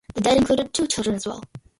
The 0.15 0.21
dead 0.21 0.37
included 0.39 0.73
two 0.73 0.87
children 0.87 1.15
as 1.17 1.27
well. 1.27 1.43